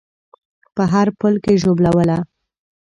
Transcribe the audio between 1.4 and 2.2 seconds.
کې ژوبلوله